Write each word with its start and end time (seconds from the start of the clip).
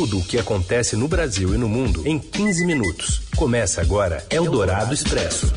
Tudo 0.00 0.20
o 0.20 0.24
que 0.24 0.38
acontece 0.38 0.96
no 0.96 1.06
Brasil 1.06 1.54
e 1.54 1.58
no 1.58 1.68
mundo 1.68 2.08
em 2.08 2.18
15 2.18 2.64
minutos. 2.64 3.20
Começa 3.36 3.82
agora 3.82 4.24
Eldorado 4.30 4.94
Expresso. 4.94 5.52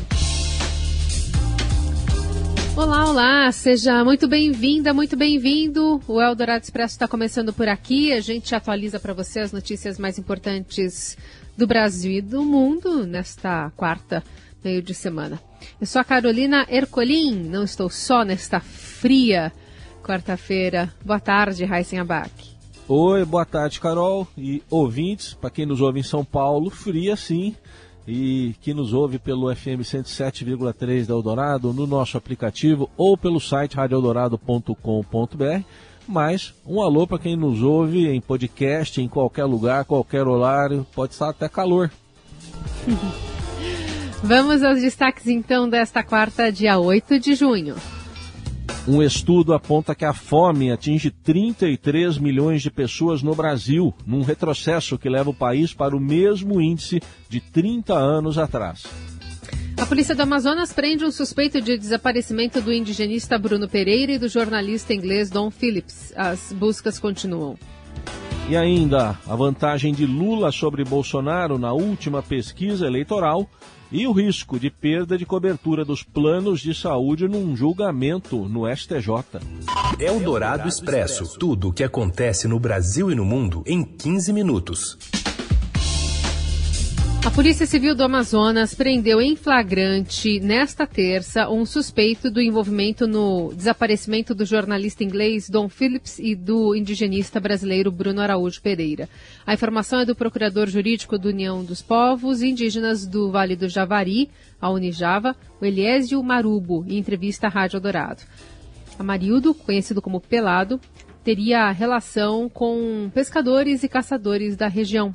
Olá, 2.76 3.08
olá, 3.08 3.52
seja 3.52 4.04
muito 4.04 4.28
bem-vinda, 4.28 4.92
muito 4.92 5.16
bem-vindo. 5.16 5.98
O 6.06 6.20
Eldorado 6.20 6.62
Expresso 6.62 6.92
está 6.92 7.08
começando 7.08 7.54
por 7.54 7.68
aqui. 7.68 8.12
A 8.12 8.20
gente 8.20 8.54
atualiza 8.54 9.00
para 9.00 9.14
você 9.14 9.40
as 9.40 9.50
notícias 9.50 9.98
mais 9.98 10.18
importantes 10.18 11.16
do 11.56 11.66
Brasil 11.66 12.12
e 12.12 12.20
do 12.20 12.44
mundo 12.44 13.06
nesta 13.06 13.72
quarta, 13.74 14.22
meio 14.62 14.82
de 14.82 14.92
semana. 14.92 15.40
Eu 15.80 15.86
sou 15.86 16.02
a 16.02 16.04
Carolina 16.04 16.66
Ercolim, 16.68 17.44
não 17.44 17.64
estou 17.64 17.88
só 17.88 18.22
nesta 18.22 18.60
fria 18.60 19.50
quarta-feira. 20.02 20.92
Boa 21.02 21.18
tarde, 21.18 21.64
Raíssen 21.64 21.98
Abac. 21.98 22.53
Oi, 22.86 23.24
boa 23.24 23.46
tarde, 23.46 23.80
Carol 23.80 24.28
e 24.36 24.62
ouvintes. 24.68 25.32
Para 25.32 25.48
quem 25.48 25.64
nos 25.64 25.80
ouve 25.80 26.00
em 26.00 26.02
São 26.02 26.22
Paulo, 26.22 26.68
fria 26.68 27.16
sim. 27.16 27.56
E 28.06 28.54
que 28.60 28.74
nos 28.74 28.92
ouve 28.92 29.18
pelo 29.18 29.54
FM 29.54 29.80
107,3 29.80 31.06
da 31.06 31.14
Eldorado, 31.14 31.72
no 31.72 31.86
nosso 31.86 32.18
aplicativo 32.18 32.90
ou 32.94 33.16
pelo 33.16 33.40
site 33.40 33.76
radioeldorado.com.br. 33.76 35.62
Mas 36.06 36.52
um 36.66 36.82
alô 36.82 37.06
para 37.06 37.18
quem 37.18 37.34
nos 37.34 37.62
ouve 37.62 38.06
em 38.06 38.20
podcast, 38.20 39.00
em 39.00 39.08
qualquer 39.08 39.46
lugar, 39.46 39.86
qualquer 39.86 40.28
horário, 40.28 40.86
pode 40.94 41.14
estar 41.14 41.30
até 41.30 41.48
calor. 41.48 41.90
Vamos 44.22 44.62
aos 44.62 44.82
destaques 44.82 45.26
então 45.26 45.70
desta 45.70 46.02
quarta, 46.02 46.52
dia 46.52 46.78
8 46.78 47.18
de 47.18 47.34
junho. 47.34 47.76
Um 48.86 49.02
estudo 49.02 49.54
aponta 49.54 49.94
que 49.94 50.04
a 50.04 50.12
fome 50.12 50.70
atinge 50.70 51.10
33 51.10 52.18
milhões 52.18 52.60
de 52.60 52.70
pessoas 52.70 53.22
no 53.22 53.34
Brasil, 53.34 53.94
num 54.06 54.20
retrocesso 54.20 54.98
que 54.98 55.08
leva 55.08 55.30
o 55.30 55.34
país 55.34 55.72
para 55.72 55.96
o 55.96 56.00
mesmo 56.00 56.60
índice 56.60 57.00
de 57.26 57.40
30 57.40 57.94
anos 57.94 58.36
atrás. 58.36 58.84
A 59.80 59.86
polícia 59.86 60.14
do 60.14 60.22
Amazonas 60.22 60.70
prende 60.70 61.02
um 61.02 61.10
suspeito 61.10 61.62
de 61.62 61.78
desaparecimento 61.78 62.60
do 62.60 62.70
indigenista 62.70 63.38
Bruno 63.38 63.66
Pereira 63.66 64.12
e 64.12 64.18
do 64.18 64.28
jornalista 64.28 64.92
inglês 64.92 65.30
Don 65.30 65.50
Phillips. 65.50 66.12
As 66.14 66.52
buscas 66.52 66.98
continuam. 66.98 67.56
E 68.50 68.54
ainda 68.54 69.18
a 69.26 69.34
vantagem 69.34 69.94
de 69.94 70.04
Lula 70.04 70.52
sobre 70.52 70.84
Bolsonaro 70.84 71.58
na 71.58 71.72
última 71.72 72.22
pesquisa 72.22 72.86
eleitoral 72.86 73.48
e 73.94 74.08
o 74.08 74.12
risco 74.12 74.58
de 74.58 74.70
perda 74.70 75.16
de 75.16 75.24
cobertura 75.24 75.84
dos 75.84 76.02
planos 76.02 76.60
de 76.60 76.74
saúde 76.74 77.28
num 77.28 77.56
julgamento 77.56 78.48
no 78.48 78.66
STJ. 78.66 79.38
É 80.00 80.10
o 80.10 80.18
Dourado 80.18 80.68
Expresso. 80.68 81.38
Tudo 81.38 81.68
o 81.68 81.72
que 81.72 81.84
acontece 81.84 82.48
no 82.48 82.58
Brasil 82.58 83.08
e 83.12 83.14
no 83.14 83.24
mundo 83.24 83.62
em 83.64 83.84
15 83.84 84.32
minutos. 84.32 84.98
A 87.24 87.30
Polícia 87.30 87.64
Civil 87.64 87.94
do 87.94 88.04
Amazonas 88.04 88.74
prendeu 88.74 89.18
em 89.18 89.34
flagrante, 89.34 90.38
nesta 90.40 90.86
terça, 90.86 91.48
um 91.48 91.64
suspeito 91.64 92.30
do 92.30 92.38
envolvimento 92.38 93.06
no 93.06 93.50
desaparecimento 93.54 94.34
do 94.34 94.44
jornalista 94.44 95.02
inglês 95.02 95.48
Don 95.48 95.70
Phillips 95.70 96.18
e 96.18 96.34
do 96.34 96.74
indigenista 96.76 97.40
brasileiro 97.40 97.90
Bruno 97.90 98.20
Araújo 98.20 98.60
Pereira. 98.60 99.08
A 99.46 99.54
informação 99.54 100.00
é 100.00 100.04
do 100.04 100.14
procurador 100.14 100.68
jurídico 100.68 101.18
da 101.18 101.30
União 101.30 101.64
dos 101.64 101.80
Povos 101.80 102.42
Indígenas 102.42 103.06
do 103.06 103.30
Vale 103.30 103.56
do 103.56 103.70
Javari, 103.70 104.28
a 104.60 104.70
Unijava, 104.70 105.34
o 105.58 105.64
Eliésio 105.64 106.22
Marubo, 106.22 106.84
em 106.86 106.98
entrevista 106.98 107.46
à 107.46 107.50
Rádio 107.50 107.80
Dourado. 107.80 108.22
Amarildo, 108.98 109.54
conhecido 109.54 110.02
como 110.02 110.20
Pelado, 110.20 110.78
teria 111.24 111.70
relação 111.70 112.50
com 112.50 113.10
pescadores 113.14 113.82
e 113.82 113.88
caçadores 113.88 114.56
da 114.56 114.68
região. 114.68 115.14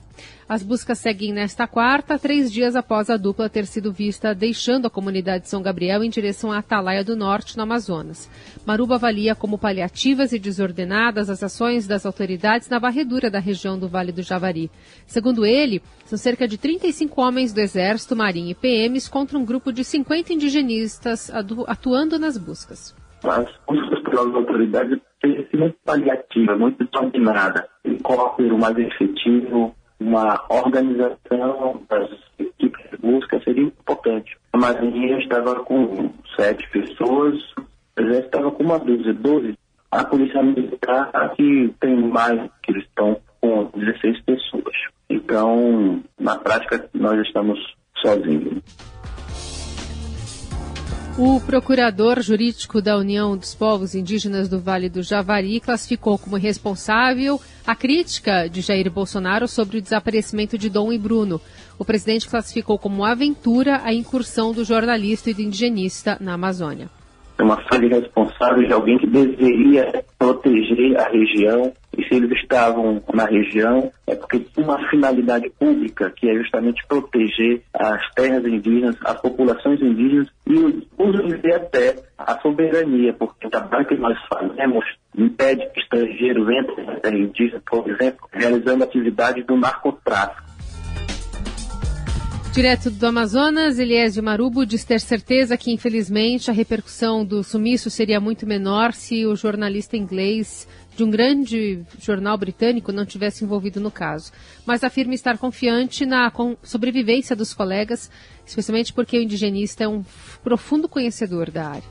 As 0.49 0.63
buscas 0.63 0.97
seguem 0.97 1.31
nesta 1.31 1.67
quarta, 1.67 2.17
três 2.17 2.51
dias 2.51 2.75
após 2.75 3.07
a 3.11 3.17
dupla 3.17 3.47
ter 3.47 3.67
sido 3.67 3.93
vista 3.93 4.33
deixando 4.33 4.87
a 4.87 4.89
comunidade 4.89 5.43
de 5.43 5.49
São 5.49 5.61
Gabriel 5.61 6.03
em 6.03 6.09
direção 6.09 6.51
à 6.51 6.57
Atalaia 6.57 7.03
do 7.03 7.15
Norte, 7.15 7.55
no 7.55 7.61
Amazonas. 7.61 8.27
Maruba 8.65 8.95
avalia 8.95 9.35
como 9.35 9.59
paliativas 9.59 10.33
e 10.33 10.39
desordenadas 10.39 11.29
as 11.29 11.43
ações 11.43 11.85
das 11.85 12.03
autoridades 12.03 12.67
na 12.67 12.79
varredura 12.79 13.29
da 13.29 13.39
região 13.39 13.77
do 13.77 13.87
Vale 13.87 14.11
do 14.11 14.23
Javari. 14.23 14.71
Segundo 15.05 15.45
ele, 15.45 15.83
são 16.05 16.17
cerca 16.17 16.47
de 16.47 16.57
35 16.57 17.21
homens 17.21 17.53
do 17.53 17.61
Exército, 17.61 18.15
Marinha 18.15 18.51
e 18.51 18.55
PMs 18.55 19.07
contra 19.07 19.37
um 19.37 19.45
grupo 19.45 19.71
de 19.71 19.83
50 19.83 20.33
indigenistas 20.33 21.29
atuando 21.67 22.17
nas 22.17 22.35
buscas. 22.35 22.95
As 23.23 23.47
buscas 23.67 23.99
pelas 24.03 24.33
autoridades 24.33 24.99
têm 25.21 25.45
sido 25.47 25.59
muito 25.59 25.77
paliativa, 25.85 26.55
muito 26.55 26.83
desordenada. 26.85 27.67
Um 27.85 27.97
cópero 27.97 28.57
mais 28.57 28.77
efetivo, 28.77 29.75
uma 29.99 30.41
organização 30.49 31.81
das 31.89 32.09
equipes 32.39 32.89
de 32.91 32.97
busca 32.97 33.41
seria 33.43 33.63
importante. 33.63 34.37
A 34.53 34.57
Marinha 34.57 35.19
estava 35.19 35.55
com 35.63 36.09
sete 36.35 36.69
pessoas, 36.71 37.35
o 37.97 38.01
Exército 38.01 38.25
estava 38.25 38.51
com 38.51 38.63
uma 38.63 38.79
dúzia, 38.79 39.13
doze. 39.13 39.57
A 39.91 40.03
Polícia 40.05 40.41
Militar 40.41 41.11
que 41.35 41.73
tem 41.79 41.95
mais, 41.95 42.49
que 42.63 42.71
eles 42.71 42.83
estão 42.83 43.19
com 43.41 43.69
16 43.75 44.21
pessoas. 44.21 44.75
Então, 45.09 46.01
na 46.19 46.37
prática, 46.37 46.89
nós 46.93 47.19
estamos 47.25 47.59
sozinhos. 47.97 48.61
O 51.21 51.37
procurador 51.41 52.21
jurídico 52.21 52.81
da 52.81 52.97
União 52.97 53.35
dos 53.35 53.53
Povos 53.53 53.93
Indígenas 53.93 54.47
do 54.47 54.57
Vale 54.57 54.87
do 54.87 55.03
Javari 55.03 55.59
classificou 55.59 56.17
como 56.17 56.37
responsável 56.37 57.41
a 57.67 57.75
crítica 57.75 58.47
de 58.47 58.61
Jair 58.61 58.89
Bolsonaro 58.89 59.45
sobre 59.45 59.79
o 59.79 59.81
desaparecimento 59.81 60.57
de 60.57 60.69
Dom 60.69 60.93
e 60.93 60.97
Bruno. 60.97 61.41
O 61.77 61.83
presidente 61.83 62.29
classificou 62.29 62.79
como 62.79 63.03
aventura 63.03 63.81
a 63.83 63.93
incursão 63.93 64.53
do 64.53 64.63
jornalista 64.63 65.29
e 65.29 65.33
do 65.33 65.41
indigenista 65.41 66.15
na 66.21 66.35
Amazônia 66.35 66.89
é 67.39 67.43
uma 67.43 67.57
falha 67.69 67.99
responsável 67.99 68.65
de 68.65 68.73
alguém 68.73 68.97
que 68.97 69.07
deveria 69.07 70.03
proteger 70.17 70.99
a 70.99 71.09
região. 71.09 71.71
E 71.97 72.03
se 72.03 72.15
eles 72.15 72.31
estavam 72.41 73.01
na 73.13 73.25
região, 73.25 73.91
é 74.07 74.15
porque 74.15 74.45
uma 74.57 74.77
finalidade 74.89 75.49
pública, 75.59 76.11
que 76.15 76.29
é 76.29 76.35
justamente 76.35 76.85
proteger 76.87 77.61
as 77.73 78.01
terras 78.13 78.45
indígenas, 78.45 78.95
as 79.03 79.19
populações 79.21 79.81
indígenas 79.81 80.27
e 80.47 80.53
inclusive 80.53 81.53
até 81.53 81.95
a 82.17 82.39
soberania, 82.39 83.13
porque 83.13 83.47
o 83.47 83.49
trabalho 83.49 83.85
que 83.85 83.95
nós 83.95 84.17
fazemos 84.27 84.85
impede 85.17 85.67
que 85.73 85.79
estrangeiros 85.79 86.47
entrem 86.49 86.85
na 86.85 86.95
terra 86.95 87.17
indígena, 87.17 87.61
por 87.69 87.89
exemplo, 87.89 88.27
realizando 88.31 88.83
atividades 88.83 89.45
do 89.45 89.57
narcotráfico. 89.57 90.48
Direto 92.53 92.89
do 92.89 93.05
Amazonas, 93.05 93.77
Eliésio 93.77 94.23
Marubo 94.23 94.65
diz 94.65 94.83
ter 94.83 94.99
certeza 94.99 95.55
que, 95.55 95.71
infelizmente, 95.71 96.49
a 96.49 96.53
repercussão 96.53 97.23
do 97.23 97.43
sumiço 97.43 97.91
seria 97.91 98.19
muito 98.19 98.45
menor 98.47 98.91
se 98.91 99.23
o 99.25 99.35
jornalista 99.35 99.95
inglês 99.95 100.67
de 100.97 101.03
um 101.03 101.11
grande 101.11 101.83
jornal 102.01 102.35
britânico 102.37 102.91
não 102.91 103.05
tivesse 103.05 103.43
envolvido 103.43 103.79
no 103.79 103.91
caso. 103.91 104.31
Mas 104.65 104.83
afirma 104.83 105.13
estar 105.13 105.37
confiante 105.37 106.07
na 106.07 106.29
sobrevivência 106.63 107.35
dos 107.35 107.53
colegas, 107.53 108.09
especialmente 108.45 108.93
porque 108.93 109.17
o 109.17 109.21
indigenista 109.21 109.83
é 109.83 109.87
um 109.87 110.03
profundo 110.43 110.89
conhecedor 110.89 111.51
da 111.51 111.67
área. 111.67 111.89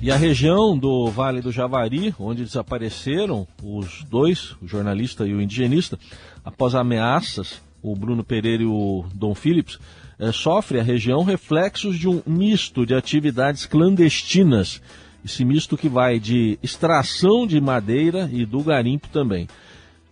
E 0.00 0.10
a 0.10 0.16
região 0.16 0.76
do 0.76 1.08
Vale 1.08 1.42
do 1.42 1.52
Javari, 1.52 2.14
onde 2.18 2.42
desapareceram 2.42 3.46
os 3.62 4.02
dois, 4.04 4.56
o 4.62 4.66
jornalista 4.66 5.26
e 5.26 5.34
o 5.34 5.42
indigenista, 5.42 5.98
após 6.42 6.74
ameaças 6.74 7.62
o 7.84 7.94
Bruno 7.94 8.24
Pereira 8.24 8.62
e 8.62 8.66
o 8.66 9.04
Dom 9.14 9.34
Phillips, 9.34 9.78
é, 10.18 10.32
sofre 10.32 10.80
a 10.80 10.82
região 10.82 11.22
reflexos 11.22 11.98
de 11.98 12.08
um 12.08 12.22
misto 12.26 12.86
de 12.86 12.94
atividades 12.94 13.66
clandestinas. 13.66 14.80
Esse 15.22 15.44
misto 15.44 15.76
que 15.76 15.88
vai 15.88 16.18
de 16.18 16.58
extração 16.62 17.46
de 17.46 17.60
madeira 17.60 18.28
e 18.32 18.46
do 18.46 18.62
garimpo 18.62 19.08
também. 19.08 19.46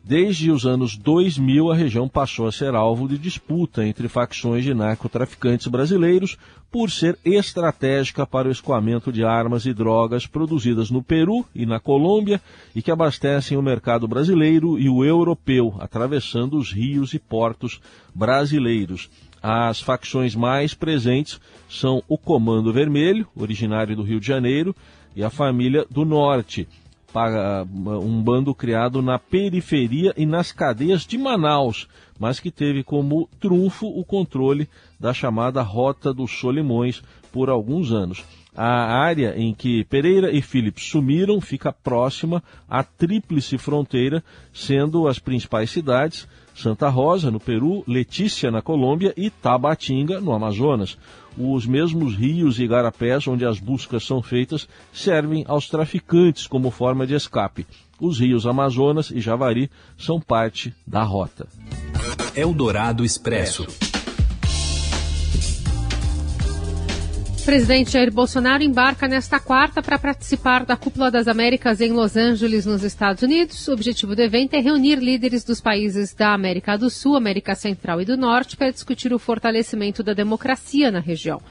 Desde 0.04 0.50
os 0.50 0.66
anos 0.66 0.96
2000, 0.96 1.70
a 1.70 1.76
região 1.76 2.08
passou 2.08 2.48
a 2.48 2.52
ser 2.52 2.74
alvo 2.74 3.06
de 3.06 3.16
disputa 3.16 3.86
entre 3.86 4.08
facções 4.08 4.64
de 4.64 4.74
narcotraficantes 4.74 5.68
brasileiros 5.68 6.36
por 6.72 6.90
ser 6.90 7.16
estratégica 7.24 8.26
para 8.26 8.48
o 8.48 8.50
escoamento 8.50 9.12
de 9.12 9.22
armas 9.22 9.64
e 9.64 9.72
drogas 9.72 10.26
produzidas 10.26 10.90
no 10.90 11.04
Peru 11.04 11.46
e 11.54 11.64
na 11.64 11.78
Colômbia 11.78 12.40
e 12.74 12.82
que 12.82 12.90
abastecem 12.90 13.56
o 13.56 13.62
mercado 13.62 14.08
brasileiro 14.08 14.76
e 14.76 14.88
o 14.88 15.04
europeu, 15.04 15.76
atravessando 15.78 16.58
os 16.58 16.72
rios 16.72 17.14
e 17.14 17.20
portos 17.20 17.80
brasileiros. 18.12 19.08
As 19.40 19.80
facções 19.80 20.34
mais 20.34 20.74
presentes 20.74 21.40
são 21.70 22.02
o 22.08 22.18
Comando 22.18 22.72
Vermelho, 22.72 23.28
originário 23.36 23.94
do 23.94 24.02
Rio 24.02 24.18
de 24.18 24.26
Janeiro, 24.26 24.74
e 25.14 25.22
a 25.22 25.30
Família 25.30 25.86
do 25.88 26.04
Norte 26.04 26.66
um 27.14 28.22
bando 28.22 28.54
criado 28.54 29.02
na 29.02 29.18
periferia 29.18 30.14
e 30.16 30.24
nas 30.24 30.52
cadeias 30.52 31.02
de 31.06 31.18
Manaus, 31.18 31.88
mas 32.18 32.40
que 32.40 32.50
teve 32.50 32.82
como 32.82 33.28
trunfo 33.40 33.86
o 33.86 34.04
controle 34.04 34.68
da 34.98 35.12
chamada 35.12 35.62
Rota 35.62 36.12
dos 36.12 36.30
Solimões 36.30 37.02
por 37.30 37.50
alguns 37.50 37.92
anos. 37.92 38.24
A 38.54 38.98
área 39.02 39.34
em 39.36 39.54
que 39.54 39.84
Pereira 39.84 40.30
e 40.30 40.42
Phillips 40.42 40.84
sumiram 40.84 41.40
fica 41.40 41.72
próxima 41.72 42.42
à 42.68 42.82
tríplice 42.84 43.56
fronteira, 43.56 44.22
sendo 44.52 45.08
as 45.08 45.18
principais 45.18 45.70
cidades 45.70 46.28
Santa 46.54 46.88
Rosa, 46.88 47.30
no 47.30 47.40
Peru, 47.40 47.82
Letícia, 47.86 48.50
na 48.50 48.60
Colômbia 48.60 49.14
e 49.16 49.30
Tabatinga, 49.30 50.20
no 50.20 50.32
Amazonas. 50.32 50.98
Os 51.36 51.66
mesmos 51.66 52.14
rios 52.14 52.58
e 52.58 52.64
igarapés 52.64 53.26
onde 53.26 53.44
as 53.44 53.58
buscas 53.58 54.04
são 54.04 54.22
feitas 54.22 54.68
servem 54.92 55.44
aos 55.48 55.68
traficantes 55.68 56.46
como 56.46 56.70
forma 56.70 57.06
de 57.06 57.14
escape. 57.14 57.66
Os 58.00 58.18
rios 58.20 58.46
Amazonas 58.46 59.10
e 59.10 59.20
Javari 59.20 59.70
são 59.96 60.20
parte 60.20 60.74
da 60.86 61.02
rota. 61.02 61.46
Eldorado 62.34 63.04
Expresso. 63.04 63.91
Presidente 67.44 67.90
Jair 67.90 68.12
Bolsonaro 68.12 68.62
embarca 68.62 69.08
nesta 69.08 69.40
quarta 69.40 69.82
para 69.82 69.98
participar 69.98 70.64
da 70.64 70.76
Cúpula 70.76 71.10
das 71.10 71.26
Américas 71.26 71.80
em 71.80 71.90
Los 71.90 72.16
Angeles, 72.16 72.64
nos 72.64 72.84
Estados 72.84 73.20
Unidos. 73.22 73.66
O 73.66 73.72
objetivo 73.72 74.14
do 74.14 74.22
evento 74.22 74.54
é 74.54 74.60
reunir 74.60 75.00
líderes 75.00 75.42
dos 75.42 75.60
países 75.60 76.14
da 76.14 76.32
América 76.32 76.78
do 76.78 76.88
Sul, 76.88 77.16
América 77.16 77.56
Central 77.56 78.00
e 78.00 78.04
do 78.04 78.16
Norte 78.16 78.56
para 78.56 78.70
discutir 78.70 79.12
o 79.12 79.18
fortalecimento 79.18 80.04
da 80.04 80.14
democracia 80.14 80.92
na 80.92 81.00
região. 81.00 81.42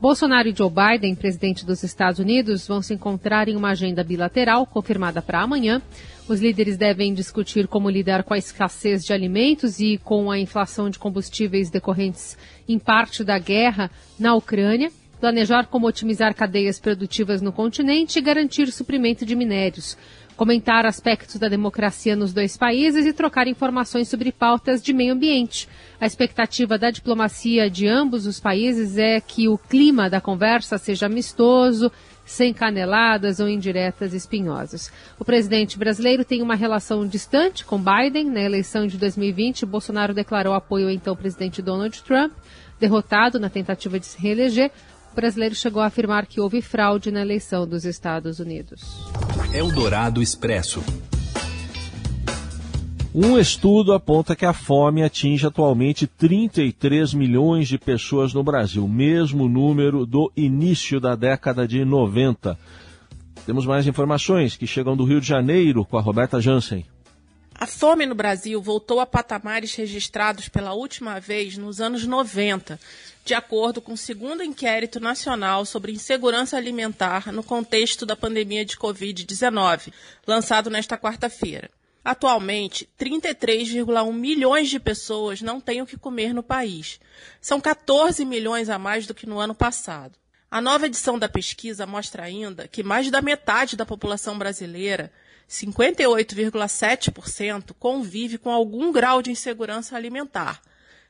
Bolsonaro 0.00 0.48
e 0.48 0.54
Joe 0.56 0.70
Biden, 0.70 1.16
presidente 1.16 1.66
dos 1.66 1.82
Estados 1.82 2.20
Unidos, 2.20 2.66
vão 2.66 2.80
se 2.80 2.94
encontrar 2.94 3.48
em 3.48 3.56
uma 3.56 3.70
agenda 3.70 4.04
bilateral 4.04 4.64
confirmada 4.64 5.20
para 5.20 5.40
amanhã. 5.40 5.82
Os 6.28 6.40
líderes 6.40 6.76
devem 6.76 7.12
discutir 7.12 7.66
como 7.66 7.90
lidar 7.90 8.22
com 8.22 8.32
a 8.32 8.38
escassez 8.38 9.04
de 9.04 9.12
alimentos 9.12 9.80
e 9.80 9.98
com 9.98 10.30
a 10.30 10.38
inflação 10.38 10.88
de 10.88 11.00
combustíveis 11.00 11.68
decorrentes 11.68 12.38
em 12.68 12.78
parte 12.78 13.24
da 13.24 13.38
guerra 13.40 13.90
na 14.18 14.34
Ucrânia 14.36 14.90
planejar 15.22 15.68
como 15.68 15.86
otimizar 15.86 16.34
cadeias 16.34 16.80
produtivas 16.80 17.40
no 17.40 17.52
continente 17.52 18.18
e 18.18 18.20
garantir 18.20 18.72
suprimento 18.72 19.24
de 19.24 19.36
minérios, 19.36 19.96
comentar 20.36 20.84
aspectos 20.84 21.36
da 21.36 21.48
democracia 21.48 22.16
nos 22.16 22.32
dois 22.32 22.56
países 22.56 23.06
e 23.06 23.12
trocar 23.12 23.46
informações 23.46 24.08
sobre 24.08 24.32
pautas 24.32 24.82
de 24.82 24.92
meio 24.92 25.12
ambiente. 25.12 25.68
A 26.00 26.06
expectativa 26.06 26.76
da 26.76 26.90
diplomacia 26.90 27.70
de 27.70 27.86
ambos 27.86 28.26
os 28.26 28.40
países 28.40 28.98
é 28.98 29.20
que 29.20 29.46
o 29.46 29.56
clima 29.56 30.10
da 30.10 30.20
conversa 30.20 30.76
seja 30.76 31.06
amistoso, 31.06 31.92
sem 32.24 32.52
caneladas 32.52 33.38
ou 33.38 33.48
indiretas 33.48 34.14
espinhosas. 34.14 34.90
O 35.20 35.24
presidente 35.24 35.78
brasileiro 35.78 36.24
tem 36.24 36.42
uma 36.42 36.56
relação 36.56 37.06
distante 37.06 37.64
com 37.64 37.78
Biden. 37.80 38.28
Na 38.28 38.40
eleição 38.40 38.88
de 38.88 38.98
2020, 38.98 39.66
Bolsonaro 39.66 40.12
declarou 40.12 40.52
apoio 40.52 40.86
ao 40.86 40.92
então 40.92 41.14
presidente 41.14 41.62
Donald 41.62 42.02
Trump, 42.02 42.32
derrotado 42.80 43.38
na 43.38 43.48
tentativa 43.48 44.00
de 44.00 44.06
se 44.06 44.20
reeleger 44.20 44.72
o 45.12 45.14
brasileiro 45.14 45.54
chegou 45.54 45.82
a 45.82 45.86
afirmar 45.86 46.26
que 46.26 46.40
houve 46.40 46.62
fraude 46.62 47.10
na 47.10 47.20
eleição 47.20 47.66
dos 47.66 47.84
Estados 47.84 48.40
Unidos. 48.40 48.82
Eldorado 49.52 50.22
Expresso. 50.22 50.82
Um 53.14 53.38
estudo 53.38 53.92
aponta 53.92 54.34
que 54.34 54.46
a 54.46 54.54
fome 54.54 55.02
atinge 55.02 55.46
atualmente 55.46 56.06
33 56.06 57.12
milhões 57.12 57.68
de 57.68 57.76
pessoas 57.76 58.32
no 58.32 58.42
Brasil, 58.42 58.88
mesmo 58.88 59.46
número 59.48 60.06
do 60.06 60.32
início 60.34 60.98
da 60.98 61.14
década 61.14 61.68
de 61.68 61.84
90. 61.84 62.58
Temos 63.44 63.66
mais 63.66 63.86
informações 63.86 64.56
que 64.56 64.66
chegam 64.66 64.96
do 64.96 65.04
Rio 65.04 65.20
de 65.20 65.26
Janeiro 65.26 65.84
com 65.84 65.98
a 65.98 66.00
Roberta 66.00 66.40
Jansen. 66.40 66.86
A 67.62 67.66
fome 67.66 68.06
no 68.06 68.14
Brasil 68.16 68.60
voltou 68.60 68.98
a 68.98 69.06
patamares 69.06 69.72
registrados 69.76 70.48
pela 70.48 70.72
última 70.72 71.20
vez 71.20 71.56
nos 71.56 71.80
anos 71.80 72.04
90, 72.04 72.76
de 73.24 73.34
acordo 73.34 73.80
com 73.80 73.92
o 73.92 73.96
segundo 73.96 74.42
inquérito 74.42 74.98
nacional 74.98 75.64
sobre 75.64 75.92
insegurança 75.92 76.56
alimentar 76.56 77.32
no 77.32 77.40
contexto 77.40 78.04
da 78.04 78.16
pandemia 78.16 78.64
de 78.64 78.76
Covid-19, 78.76 79.92
lançado 80.26 80.70
nesta 80.70 80.98
quarta-feira. 80.98 81.70
Atualmente, 82.04 82.88
33,1 82.98 84.12
milhões 84.12 84.68
de 84.68 84.80
pessoas 84.80 85.40
não 85.40 85.60
têm 85.60 85.80
o 85.80 85.86
que 85.86 85.96
comer 85.96 86.34
no 86.34 86.42
país. 86.42 86.98
São 87.40 87.60
14 87.60 88.24
milhões 88.24 88.68
a 88.68 88.76
mais 88.76 89.06
do 89.06 89.14
que 89.14 89.24
no 89.24 89.38
ano 89.38 89.54
passado. 89.54 90.18
A 90.50 90.60
nova 90.60 90.86
edição 90.86 91.16
da 91.16 91.28
pesquisa 91.28 91.86
mostra 91.86 92.24
ainda 92.24 92.66
que 92.66 92.82
mais 92.82 93.08
da 93.08 93.22
metade 93.22 93.76
da 93.76 93.86
população 93.86 94.36
brasileira 94.36 95.12
58,7% 95.48 97.74
convive 97.78 98.38
com 98.38 98.50
algum 98.50 98.92
grau 98.92 99.20
de 99.20 99.30
insegurança 99.30 99.96
alimentar, 99.96 100.62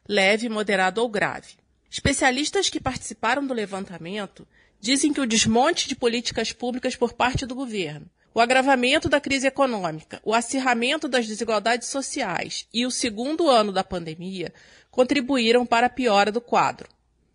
leve, 0.08 0.48
moderado 0.48 1.00
ou 1.00 1.08
grave. 1.08 1.54
Especialistas 1.90 2.70
que 2.70 2.80
participaram 2.80 3.46
do 3.46 3.54
levantamento 3.54 4.46
dizem 4.80 5.12
que 5.12 5.20
o 5.20 5.26
desmonte 5.26 5.88
de 5.88 5.94
políticas 5.94 6.52
públicas 6.52 6.96
por 6.96 7.12
parte 7.12 7.46
do 7.46 7.54
governo, 7.54 8.10
o 8.34 8.40
agravamento 8.40 9.08
da 9.08 9.20
crise 9.20 9.46
econômica, 9.46 10.20
o 10.24 10.34
acirramento 10.34 11.06
das 11.06 11.26
desigualdades 11.26 11.88
sociais 11.88 12.66
e 12.72 12.86
o 12.86 12.90
segundo 12.90 13.48
ano 13.48 13.70
da 13.70 13.84
pandemia 13.84 14.52
contribuíram 14.90 15.66
para 15.66 15.86
a 15.86 15.90
piora 15.90 16.32
do 16.32 16.40
quadro. 16.40 16.88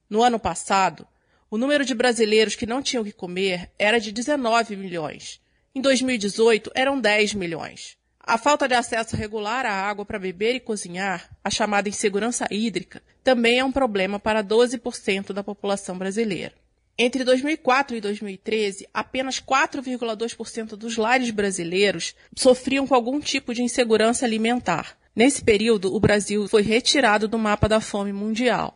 No 0.10 0.24
ano 0.24 0.40
passado, 0.40 1.08
o 1.50 1.58
número 1.58 1.86
de 1.86 1.94
brasileiros 1.94 2.56
que 2.56 2.66
não 2.66 2.82
tinham 2.82 3.04
o 3.04 3.06
que 3.06 3.12
comer 3.12 3.70
era 3.78 4.00
de 4.00 4.12
19 4.12 4.76
milhões 4.76 5.40
em 5.78 5.82
2018, 5.82 6.72
eram 6.74 7.00
10 7.00 7.36
milhões. 7.36 7.96
A 8.20 8.36
falta 8.36 8.68
de 8.68 8.74
acesso 8.74 9.16
regular 9.16 9.64
à 9.64 9.72
água 9.72 10.04
para 10.04 10.18
beber 10.18 10.56
e 10.56 10.60
cozinhar, 10.60 11.30
a 11.44 11.52
chamada 11.52 11.88
insegurança 11.88 12.48
hídrica, 12.50 13.00
também 13.24 13.60
é 13.60 13.64
um 13.64 13.72
problema 13.72 14.20
para 14.20 14.44
12% 14.44 15.34
da 15.34 15.44
população 15.44 15.96
brasileira. 15.96 16.52
Entre 16.98 17.24
2004 17.24 17.96
e 17.96 18.02
2013, 18.02 18.88
apenas 18.92 19.40
4,2% 19.40 20.70
dos 20.70 20.98
lares 20.98 21.30
brasileiros 21.30 22.16
sofriam 22.36 22.88
com 22.88 22.96
algum 22.96 23.20
tipo 23.20 23.54
de 23.54 23.62
insegurança 23.62 24.26
alimentar. 24.26 24.98
Nesse 25.16 25.44
período, 25.44 25.94
o 25.94 26.00
Brasil 26.00 26.48
foi 26.48 26.64
retirado 26.64 27.28
do 27.28 27.38
mapa 27.38 27.70
da 27.70 27.80
fome 27.80 28.12
mundial. 28.12 28.76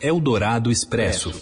Eldorado 0.00 0.70
Expresso. 0.70 1.32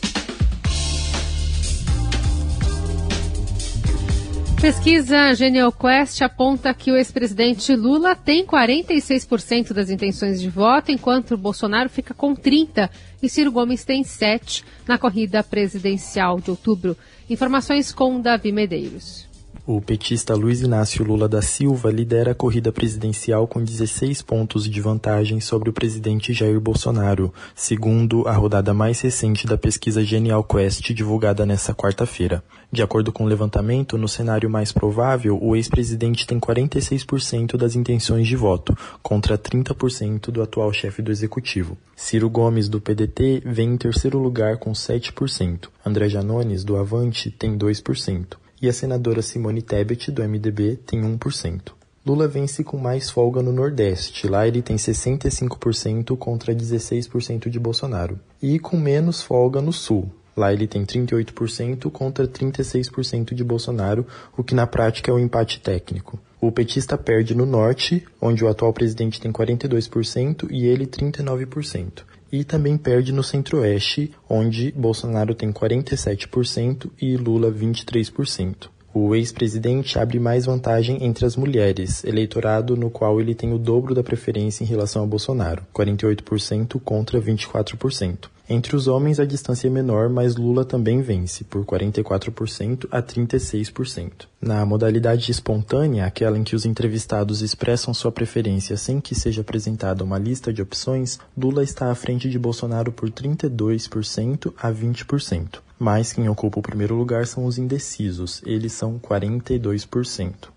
Pesquisa 4.61 5.35
Genial 5.35 5.71
Quest 5.71 6.23
aponta 6.23 6.73
que 6.73 6.91
o 6.91 6.97
ex-presidente 6.97 7.77
Lula 7.77 8.17
tem 8.17 8.45
46% 8.45 9.73
das 9.73 9.91
intenções 9.91 10.41
de 10.41 10.49
voto, 10.49 10.91
enquanto 10.91 11.37
Bolsonaro 11.37 11.91
fica 11.91 12.15
com 12.15 12.35
30% 12.35 12.89
e 13.23 13.29
Ciro 13.29 13.53
Gomes 13.53 13.85
tem 13.85 14.03
7% 14.03 14.65
na 14.89 14.97
corrida 14.99 15.45
presidencial 15.45 16.41
de 16.41 16.51
outubro. 16.51 16.97
Informações 17.29 17.93
com 17.93 18.21
Davi 18.21 18.51
Medeiros. 18.51 19.29
O 19.69 19.81
petista 19.81 20.33
Luiz 20.37 20.61
Inácio 20.61 21.05
Lula 21.05 21.29
da 21.29 21.43
Silva 21.43 21.91
lidera 21.91 22.31
a 22.31 22.35
corrida 22.37 22.71
presidencial 22.71 23.49
com 23.49 23.61
16 23.61 24.23
pontos 24.23 24.71
de 24.71 24.81
vantagem 24.81 25.41
sobre 25.41 25.69
o 25.69 25.73
presidente 25.73 26.33
Jair 26.33 26.61
Bolsonaro, 26.61 27.35
segundo 27.53 28.29
a 28.29 28.33
rodada 28.33 28.73
mais 28.73 29.01
recente 29.01 29.45
da 29.45 29.59
pesquisa 29.59 30.05
Genial 30.05 30.45
Quest 30.45 30.93
divulgada 30.93 31.45
nesta 31.45 31.75
quarta-feira. 31.75 32.45
De 32.71 32.81
acordo 32.81 33.11
com 33.11 33.25
o 33.25 33.27
levantamento, 33.27 33.99
no 33.99 34.07
cenário 34.07 34.49
mais 34.49 34.71
provável, 34.71 35.37
o 35.43 35.57
ex-presidente 35.57 36.29
tem 36.29 36.39
46% 36.39 37.57
das 37.57 37.75
intenções 37.75 38.29
de 38.29 38.37
voto, 38.37 38.73
contra 39.03 39.37
30% 39.37 40.31
do 40.31 40.43
atual 40.43 40.73
chefe 40.73 41.03
do 41.03 41.11
executivo. 41.11 41.77
Ciro 41.97 42.31
Gomes, 42.31 42.69
do 42.69 42.81
PDT, 42.81 43.43
vem 43.45 43.71
em 43.71 43.77
terceiro 43.77 44.21
lugar 44.21 44.59
com 44.59 44.71
7%. 44.71 45.71
André 45.85 46.09
Janones, 46.09 46.63
do 46.63 46.77
Avante, 46.77 47.33
tem 47.33 47.59
2% 47.59 48.37
e 48.61 48.69
a 48.69 48.73
senadora 48.73 49.23
Simone 49.23 49.63
Tebet, 49.63 50.11
do 50.11 50.23
MDB, 50.23 50.77
tem 50.77 51.01
1%. 51.03 51.73
Lula 52.07 52.29
vence 52.29 52.63
com 52.63 52.77
mais 52.77 53.11
folga 53.11 53.43
no 53.43 53.53
Nordeste, 53.53 54.29
lá 54.29 54.47
ele 54.47 54.63
tem 54.63 54.77
65% 54.77 56.17
contra 56.17 56.55
16% 56.55 57.49
de 57.49 57.59
Bolsonaro, 57.59 58.19
e 58.41 58.59
com 58.59 58.77
menos 58.77 59.23
folga 59.23 59.61
no 59.61 59.73
Sul, 59.73 60.11
Lá 60.37 60.53
ele 60.53 60.67
tem 60.67 60.85
38% 60.85 61.91
contra 61.91 62.29
36% 62.29 63.33
de 63.33 63.43
Bolsonaro, 63.43 64.07
o 64.37 64.45
que 64.45 64.55
na 64.55 64.67
prática 64.67 65.11
é 65.11 65.15
um 65.15 65.19
empate 65.19 65.61
técnico. 65.61 66.21
O 66.39 66.53
petista 66.53 66.99
perde 66.99 67.35
no 67.35 67.47
norte, 67.47 68.05
onde 68.21 68.45
o 68.45 68.49
atual 68.49 68.73
presidente 68.73 69.19
tem 69.19 69.33
42% 69.33 70.47
e 70.51 70.67
ele 70.67 70.87
39%. 70.87 72.03
E 72.31 72.45
também 72.45 72.77
perde 72.77 73.13
no 73.13 73.23
centro-oeste, 73.23 74.13
onde 74.29 74.73
Bolsonaro 74.73 75.35
tem 75.35 75.53
47% 75.53 76.91
e 77.01 77.17
Lula 77.17 77.51
23%. 77.51 78.69
O 78.93 79.15
ex-presidente 79.15 79.99
abre 79.99 80.19
mais 80.19 80.47
vantagem 80.47 81.05
entre 81.05 81.27
as 81.27 81.37
mulheres, 81.37 82.03
eleitorado 82.03 82.77
no 82.77 82.89
qual 82.89 83.21
ele 83.21 83.35
tem 83.35 83.53
o 83.53 83.59
dobro 83.59 83.95
da 83.95 84.03
preferência 84.03 84.65
em 84.65 84.67
relação 84.67 85.03
a 85.03 85.07
Bolsonaro, 85.07 85.63
48% 85.75 86.81
contra 86.83 87.21
24%. 87.21 88.31
Entre 88.49 88.77
os 88.77 88.87
homens, 88.87 89.19
a 89.19 89.25
distância 89.25 89.67
é 89.67 89.71
menor, 89.71 90.09
mas 90.09 90.37
Lula 90.37 90.65
também 90.65 91.03
vence, 91.03 91.43
por 91.43 91.65
44% 91.65 92.87
a 92.93 93.03
36%. 93.03 94.29
Na 94.41 94.65
modalidade 94.65 95.33
espontânea, 95.33 96.07
aquela 96.07 96.39
em 96.39 96.45
que 96.45 96.55
os 96.55 96.65
entrevistados 96.65 97.43
expressam 97.43 97.93
sua 97.93 98.13
preferência 98.13 98.77
sem 98.77 99.01
que 99.01 99.17
seja 99.17 99.41
apresentada 99.41 100.05
uma 100.05 100.19
lista 100.19 100.53
de 100.53 100.63
opções, 100.63 101.19
Lula 101.37 101.65
está 101.65 101.91
à 101.91 101.95
frente 101.95 102.31
de 102.31 102.39
Bolsonaro 102.39 102.93
por 102.93 103.11
32% 103.11 104.53
a 104.57 104.71
20%. 104.71 105.59
mas 105.79 106.13
quem 106.13 106.29
ocupa 106.29 106.59
o 106.59 106.63
primeiro 106.63 106.95
lugar 106.95 107.27
são 107.27 107.45
os 107.45 107.59
indecisos, 107.59 108.41
eles 108.47 108.73
são 108.73 108.99
42%. 108.99 110.49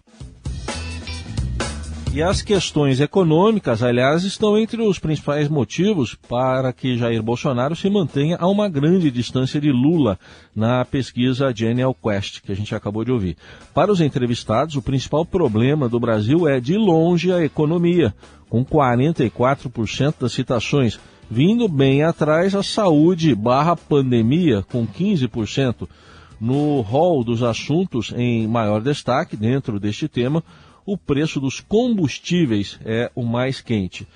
E 2.11 2.23
as 2.23 2.41
questões 2.41 2.99
econômicas, 2.99 3.83
aliás, 3.83 4.23
estão 4.23 4.57
entre 4.57 4.81
os 4.81 4.97
principais 4.97 5.47
motivos 5.47 6.15
para 6.27 6.73
que 6.73 6.97
Jair 6.97 7.21
Bolsonaro 7.21 7.75
se 7.75 7.87
mantenha 7.87 8.35
a 8.39 8.47
uma 8.47 8.67
grande 8.67 9.11
distância 9.11 9.61
de 9.61 9.71
Lula 9.71 10.17
na 10.55 10.83
pesquisa 10.83 11.53
Genial 11.55 11.93
Quest, 11.93 12.41
que 12.41 12.51
a 12.51 12.55
gente 12.55 12.73
acabou 12.73 13.05
de 13.05 13.11
ouvir. 13.11 13.37
Para 13.75 13.91
os 13.91 14.01
entrevistados, 14.01 14.75
o 14.75 14.81
principal 14.81 15.23
problema 15.23 15.87
do 15.87 15.99
Brasil 15.99 16.47
é, 16.47 16.59
de 16.59 16.75
longe, 16.77 17.31
a 17.31 17.43
economia, 17.43 18.13
com 18.49 18.65
44% 18.65 20.15
das 20.21 20.33
citações, 20.33 20.99
vindo 21.29 21.67
bem 21.67 22.01
atrás 22.01 22.55
a 22.55 22.63
saúde 22.63 23.35
barra 23.35 23.75
pandemia, 23.75 24.63
com 24.63 24.85
15%. 24.85 25.87
No 26.41 26.79
rol 26.81 27.23
dos 27.23 27.43
assuntos 27.43 28.13
em 28.15 28.47
maior 28.47 28.81
destaque 28.81 29.35
dentro 29.35 29.79
deste 29.79 30.07
tema, 30.07 30.41
o 30.91 30.97
preço 30.97 31.39
dos 31.39 31.59
combustíveis 31.59 32.79
é 32.83 33.11
o 33.13 33.23
mais 33.23 33.61
quente. 33.61 34.07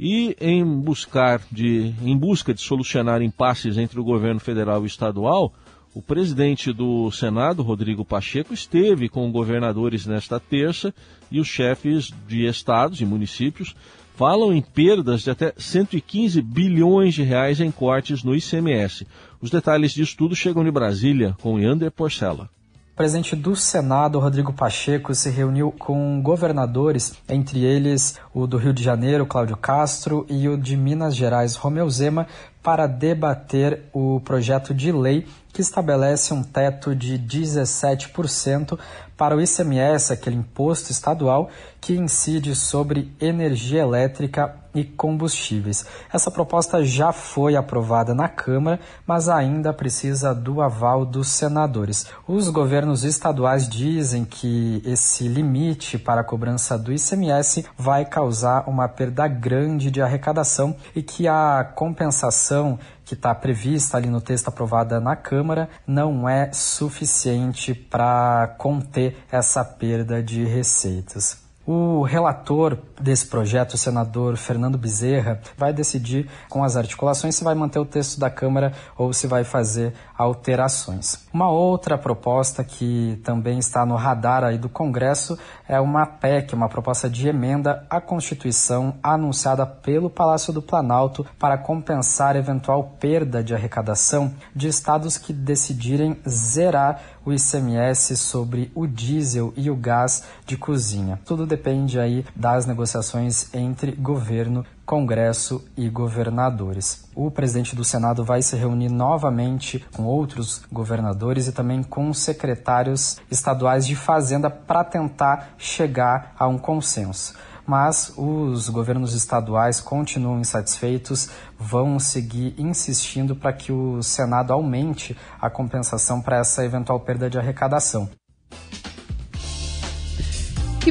E 0.00 0.36
em, 0.40 0.64
buscar 0.64 1.40
de, 1.50 1.94
em 2.02 2.16
busca 2.16 2.52
de 2.52 2.60
solucionar 2.60 3.22
impasses 3.22 3.78
entre 3.78 4.00
o 4.00 4.04
governo 4.04 4.40
federal 4.40 4.82
e 4.82 4.86
estadual, 4.86 5.52
o 5.94 6.02
presidente 6.02 6.72
do 6.72 7.10
Senado, 7.12 7.62
Rodrigo 7.62 8.04
Pacheco, 8.04 8.52
esteve 8.52 9.08
com 9.08 9.30
governadores 9.30 10.06
nesta 10.06 10.40
terça 10.40 10.92
e 11.30 11.38
os 11.38 11.46
chefes 11.46 12.12
de 12.26 12.46
estados 12.46 13.00
e 13.00 13.04
municípios 13.04 13.76
falam 14.16 14.52
em 14.52 14.60
perdas 14.60 15.22
de 15.22 15.30
até 15.30 15.54
115 15.56 16.42
bilhões 16.42 17.14
de 17.14 17.22
reais 17.22 17.60
em 17.60 17.70
cortes 17.70 18.24
no 18.24 18.34
ICMS. 18.34 19.06
Os 19.40 19.50
detalhes 19.50 19.92
disso 19.92 20.16
tudo 20.16 20.34
chegam 20.34 20.64
de 20.64 20.70
Brasília 20.72 21.36
com 21.40 21.60
Yander 21.60 21.92
Porcela 21.92 22.50
presidente 22.98 23.36
do 23.36 23.54
Senado, 23.54 24.18
Rodrigo 24.18 24.52
Pacheco, 24.52 25.14
se 25.14 25.30
reuniu 25.30 25.70
com 25.70 26.20
governadores, 26.20 27.14
entre 27.28 27.64
eles 27.64 28.18
o 28.34 28.44
do 28.44 28.56
Rio 28.56 28.72
de 28.72 28.82
Janeiro, 28.82 29.24
Cláudio 29.24 29.56
Castro, 29.56 30.26
e 30.28 30.48
o 30.48 30.58
de 30.58 30.76
Minas 30.76 31.14
Gerais, 31.14 31.54
Romeu 31.54 31.88
Zema, 31.88 32.26
para 32.60 32.88
debater 32.88 33.84
o 33.92 34.20
projeto 34.24 34.74
de 34.74 34.90
lei 34.90 35.28
que 35.58 35.62
estabelece 35.62 36.32
um 36.32 36.40
teto 36.40 36.94
de 36.94 37.18
17% 37.18 38.78
para 39.16 39.36
o 39.36 39.40
ICMS, 39.40 40.12
aquele 40.12 40.36
imposto 40.36 40.92
estadual 40.92 41.50
que 41.80 41.96
incide 41.96 42.54
sobre 42.54 43.12
energia 43.20 43.82
elétrica 43.82 44.54
e 44.72 44.84
combustíveis. 44.84 45.84
Essa 46.12 46.30
proposta 46.30 46.84
já 46.84 47.10
foi 47.10 47.56
aprovada 47.56 48.14
na 48.14 48.28
Câmara, 48.28 48.78
mas 49.04 49.28
ainda 49.28 49.72
precisa 49.72 50.32
do 50.32 50.60
aval 50.62 51.04
dos 51.04 51.26
senadores. 51.26 52.06
Os 52.28 52.48
governos 52.48 53.02
estaduais 53.02 53.68
dizem 53.68 54.24
que 54.24 54.80
esse 54.84 55.26
limite 55.26 55.98
para 55.98 56.20
a 56.20 56.24
cobrança 56.24 56.78
do 56.78 56.92
ICMS 56.92 57.66
vai 57.76 58.04
causar 58.04 58.68
uma 58.68 58.86
perda 58.86 59.26
grande 59.26 59.90
de 59.90 60.00
arrecadação 60.00 60.76
e 60.94 61.02
que 61.02 61.26
a 61.26 61.64
compensação 61.74 62.78
que 63.08 63.14
está 63.14 63.34
prevista 63.34 63.96
ali 63.96 64.08
no 64.08 64.20
texto 64.20 64.48
aprovado 64.48 65.00
na 65.00 65.16
Câmara 65.16 65.70
não 65.86 66.28
é 66.28 66.52
suficiente 66.52 67.72
para 67.72 68.54
conter 68.58 69.16
essa 69.32 69.64
perda 69.64 70.22
de 70.22 70.44
receitas. 70.44 71.48
O 71.66 72.02
relator 72.02 72.78
desse 72.98 73.26
projeto, 73.26 73.74
o 73.74 73.78
senador 73.78 74.36
Fernando 74.36 74.78
Bezerra, 74.78 75.40
vai 75.56 75.70
decidir 75.70 76.26
com 76.48 76.64
as 76.64 76.76
articulações 76.76 77.34
se 77.34 77.44
vai 77.44 77.54
manter 77.54 77.78
o 77.78 77.84
texto 77.84 78.18
da 78.18 78.30
Câmara 78.30 78.72
ou 78.96 79.12
se 79.12 79.26
vai 79.26 79.44
fazer 79.44 79.92
alterações. 80.18 81.26
Uma 81.32 81.48
outra 81.48 81.96
proposta 81.96 82.64
que 82.64 83.20
também 83.22 83.60
está 83.60 83.86
no 83.86 83.94
radar 83.94 84.42
aí 84.42 84.58
do 84.58 84.68
Congresso 84.68 85.38
é 85.68 85.80
uma 85.80 86.04
PEC, 86.04 86.54
uma 86.54 86.68
proposta 86.68 87.08
de 87.08 87.28
emenda 87.28 87.86
à 87.88 88.00
Constituição 88.00 88.96
anunciada 89.00 89.64
pelo 89.64 90.10
Palácio 90.10 90.52
do 90.52 90.60
Planalto 90.60 91.24
para 91.38 91.56
compensar 91.56 92.34
eventual 92.34 92.96
perda 92.98 93.44
de 93.44 93.54
arrecadação 93.54 94.34
de 94.54 94.66
estados 94.66 95.16
que 95.16 95.32
decidirem 95.32 96.18
zerar 96.28 97.00
o 97.24 97.32
ICMS 97.32 98.16
sobre 98.16 98.72
o 98.74 98.86
diesel 98.86 99.52
e 99.56 99.70
o 99.70 99.76
gás 99.76 100.24
de 100.46 100.56
cozinha. 100.56 101.20
Tudo 101.24 101.46
depende 101.46 102.00
aí 102.00 102.24
das 102.34 102.66
negociações 102.66 103.52
entre 103.54 103.92
governo, 103.92 104.64
Congresso 104.88 105.62
e 105.76 105.86
governadores. 105.90 107.04
O 107.14 107.30
presidente 107.30 107.76
do 107.76 107.84
Senado 107.84 108.24
vai 108.24 108.40
se 108.40 108.56
reunir 108.56 108.88
novamente 108.88 109.84
com 109.94 110.04
outros 110.04 110.62
governadores 110.72 111.46
e 111.46 111.52
também 111.52 111.82
com 111.82 112.10
secretários 112.14 113.20
estaduais 113.30 113.86
de 113.86 113.94
Fazenda 113.94 114.48
para 114.48 114.82
tentar 114.82 115.50
chegar 115.58 116.32
a 116.38 116.48
um 116.48 116.56
consenso 116.56 117.34
mas 117.66 118.14
os 118.16 118.70
governos 118.70 119.12
estaduais 119.12 119.78
continuam 119.78 120.40
insatisfeitos, 120.40 121.28
vão 121.58 121.98
seguir 121.98 122.54
insistindo 122.56 123.36
para 123.36 123.52
que 123.52 123.70
o 123.70 124.02
Senado 124.02 124.54
aumente 124.54 125.14
a 125.38 125.50
compensação 125.50 126.22
para 126.22 126.38
essa 126.38 126.64
eventual 126.64 126.98
perda 127.00 127.28
de 127.28 127.38
arrecadação. 127.38 128.08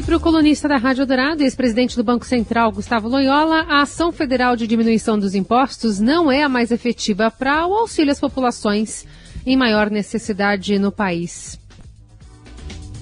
Para 0.08 0.16
o 0.16 0.20
colunista 0.20 0.66
da 0.66 0.78
Rádio 0.78 1.04
Dourado, 1.04 1.42
ex-presidente 1.42 1.94
do 1.94 2.02
Banco 2.02 2.24
Central, 2.24 2.72
Gustavo 2.72 3.08
Loyola, 3.08 3.66
a 3.68 3.82
ação 3.82 4.10
federal 4.10 4.56
de 4.56 4.66
diminuição 4.66 5.18
dos 5.18 5.34
impostos 5.34 6.00
não 6.00 6.32
é 6.32 6.42
a 6.42 6.48
mais 6.48 6.70
efetiva 6.70 7.30
para 7.30 7.66
o 7.66 7.74
auxílio 7.74 8.10
às 8.10 8.18
populações 8.18 9.04
em 9.44 9.54
maior 9.54 9.90
necessidade 9.90 10.78
no 10.78 10.90
país 10.90 11.60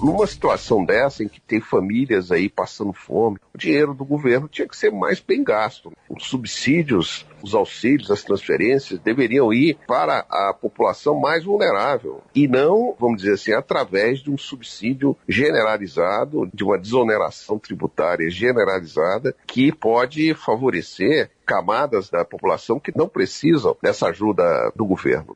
numa 0.01 0.27
situação 0.27 0.85
dessa 0.85 1.23
em 1.23 1.27
que 1.27 1.41
tem 1.41 1.59
famílias 1.59 2.31
aí 2.31 2.49
passando 2.49 2.93
fome, 2.93 3.37
o 3.53 3.57
dinheiro 3.57 3.93
do 3.93 4.05
governo 4.05 4.47
tinha 4.47 4.67
que 4.67 4.77
ser 4.77 4.91
mais 4.91 5.19
bem 5.19 5.43
gasto. 5.43 5.91
Os 6.09 6.25
subsídios, 6.25 7.25
os 7.43 7.53
auxílios, 7.53 8.11
as 8.11 8.23
transferências 8.23 8.99
deveriam 8.99 9.51
ir 9.53 9.77
para 9.87 10.19
a 10.29 10.53
população 10.53 11.19
mais 11.19 11.43
vulnerável 11.43 12.21
e 12.33 12.47
não, 12.47 12.95
vamos 12.99 13.21
dizer 13.21 13.33
assim, 13.33 13.53
através 13.53 14.19
de 14.19 14.31
um 14.31 14.37
subsídio 14.37 15.15
generalizado, 15.27 16.49
de 16.53 16.63
uma 16.63 16.77
desoneração 16.77 17.59
tributária 17.59 18.29
generalizada 18.29 19.35
que 19.45 19.71
pode 19.71 20.33
favorecer 20.33 21.31
camadas 21.45 22.09
da 22.09 22.25
população 22.25 22.79
que 22.79 22.95
não 22.95 23.07
precisam 23.07 23.75
dessa 23.81 24.07
ajuda 24.07 24.71
do 24.75 24.85
governo. 24.85 25.35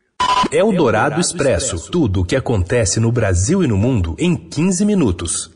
É 0.49 0.63
o 0.63 0.71
Dourado 0.71 1.19
Expresso. 1.19 1.91
Tudo 1.91 2.21
o 2.21 2.25
que 2.25 2.35
acontece 2.35 2.99
no 2.99 3.11
Brasil 3.11 3.63
e 3.63 3.67
no 3.67 3.77
mundo 3.77 4.15
em 4.17 4.35
15 4.35 4.85
minutos. 4.85 5.51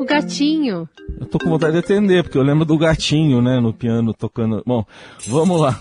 O 0.00 0.04
gatinho. 0.04 0.88
Eu 1.20 1.26
tô 1.26 1.38
com 1.38 1.50
vontade 1.50 1.72
de 1.72 1.78
atender, 1.78 2.22
porque 2.22 2.38
eu 2.38 2.42
lembro 2.42 2.64
do 2.64 2.78
gatinho, 2.78 3.42
né, 3.42 3.60
no 3.60 3.72
piano 3.72 4.14
tocando. 4.14 4.62
Bom, 4.66 4.84
vamos 5.26 5.60
lá. 5.60 5.78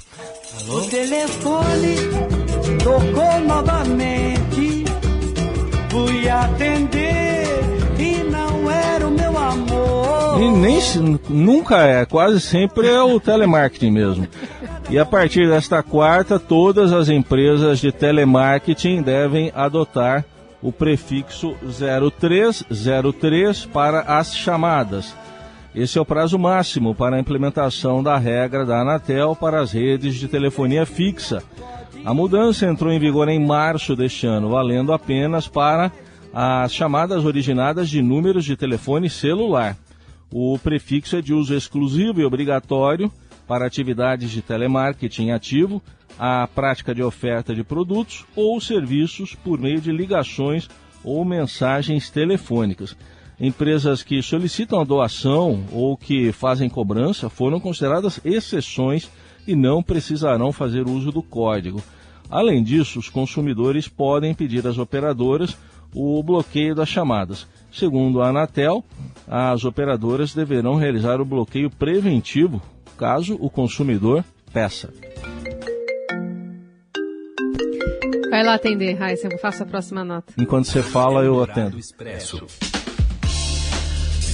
Alô? 0.62 0.80
O 0.80 0.82
telefone 0.88 1.96
tocou 2.84 3.40
novamente. 3.48 4.84
Fui 5.90 6.30
atender 6.30 7.48
e 8.00 8.24
não 8.24 8.70
era 8.70 9.08
o 9.08 9.12
meu 9.12 9.38
amor. 9.38 10.42
E 10.42 10.52
nem 10.52 10.80
nunca 11.30 11.78
é, 11.84 12.06
quase 12.06 12.40
sempre 12.40 12.88
é 12.88 13.02
o 13.02 13.20
telemarketing 13.20 13.92
mesmo. 13.92 14.28
E 14.94 15.00
a 15.00 15.04
partir 15.04 15.50
desta 15.50 15.82
quarta, 15.82 16.38
todas 16.38 16.94
as 16.94 17.10
empresas 17.10 17.80
de 17.80 17.92
telemarketing 17.92 19.02
devem 19.02 19.52
adotar 19.56 20.24
o 20.62 20.72
prefixo 20.72 21.56
0303 21.64 23.66
para 23.66 24.02
as 24.02 24.36
chamadas. 24.36 25.16
Esse 25.74 25.98
é 25.98 26.02
o 26.02 26.06
prazo 26.06 26.38
máximo 26.38 26.94
para 26.94 27.16
a 27.16 27.20
implementação 27.20 28.04
da 28.04 28.20
regra 28.20 28.68
da 28.68 28.82
Anatel 28.82 29.36
para 29.36 29.62
as 29.62 29.72
redes 29.72 30.14
de 30.14 30.28
telefonia 30.28 30.86
fixa. 30.86 31.42
A 32.06 32.14
mudança 32.14 32.68
entrou 32.68 32.94
em 32.94 33.00
vigor 33.00 33.28
em 33.30 33.44
março 33.44 33.96
deste 33.96 34.28
ano, 34.28 34.50
valendo 34.50 34.94
apenas 34.94 35.48
para 35.48 35.92
as 36.32 36.72
chamadas 36.72 37.26
originadas 37.26 37.90
de 37.90 38.00
números 38.00 38.46
de 38.46 38.56
telefone 38.56 39.10
celular. 39.10 39.76
O 40.32 40.60
prefixo 40.60 41.16
é 41.16 41.22
de 41.22 41.34
uso 41.34 41.56
exclusivo 41.56 42.22
e 42.22 42.26
obrigatório 42.26 43.12
para 43.48 43.66
atividades 43.66 44.32
de 44.32 44.42
telemarketing 44.42 45.32
ativo, 45.32 45.82
a 46.18 46.48
prática 46.48 46.94
de 46.94 47.02
oferta 47.02 47.54
de 47.54 47.64
produtos 47.64 48.26
ou 48.36 48.60
serviços 48.62 49.36
por 49.36 49.60
meio 49.60 49.82
de 49.82 49.92
ligações 49.92 50.70
ou 51.04 51.26
mensagens 51.26 52.10
telefônicas. 52.10 52.96
Empresas 53.40 54.04
que 54.04 54.22
solicitam 54.22 54.80
a 54.80 54.84
doação 54.84 55.64
ou 55.72 55.98
que 55.98 56.32
fazem 56.32 56.70
cobrança 56.70 57.30
foram 57.30 57.60
consideradas 57.60 58.20
exceções 58.24 59.10
e 59.48 59.56
não 59.56 59.84
precisarão 59.84 60.52
fazer 60.52 60.88
uso 60.88 61.12
do 61.12 61.22
código. 61.22 61.82
Além 62.30 62.64
disso, 62.64 63.00
os 63.00 63.10
consumidores 63.10 63.88
podem 63.88 64.34
pedir 64.34 64.66
às 64.66 64.78
operadoras 64.78 65.58
o 65.94 66.24
bloqueio 66.24 66.74
das 66.74 66.90
chamadas. 66.90 67.46
Segundo 67.72 68.22
a 68.22 68.30
Anatel, 68.30 68.84
as 69.28 69.66
operadoras 69.66 70.34
deverão 70.34 70.76
realizar 70.76 71.20
o 71.20 71.26
bloqueio 71.26 71.70
preventivo 71.70 72.62
caso 72.98 73.38
o 73.40 73.50
consumidor 73.50 74.24
peça. 74.52 74.94
Vai 78.30 78.44
lá 78.44 78.56
atender, 78.56 78.94
Raíssa, 78.96 79.28
eu 79.32 79.38
faço 79.38 79.64
a 79.64 79.66
próxima 79.66 80.04
nota. 80.04 80.34
Enquanto 80.38 80.66
você 80.66 80.82
fala, 80.82 81.24
eu 81.24 81.42
atendo. 81.44 81.78
Expresso. 81.78 82.46